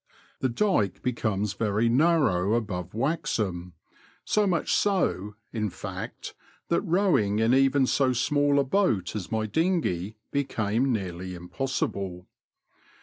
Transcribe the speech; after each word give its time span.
The 0.39 0.49
dyke 0.49 1.03
becomes 1.03 1.53
very 1.53 1.87
narrow 1.87 2.55
above 2.55 2.95
Waxham— 2.95 3.73
so 4.35 4.47
much 4.47 4.73
so, 4.73 5.35
in 5.53 5.69
fsict, 5.69 6.33
that 6.69 6.81
rowing 6.81 7.37
in 7.37 7.53
even 7.53 7.85
so 7.85 8.11
small 8.11 8.59
a 8.59 8.63
boat 8.63 9.15
as 9.15 9.31
my 9.31 9.45
dinghey 9.45 10.15
became 10.31 10.91
nearly 10.91 11.35
impossible. 11.35 12.25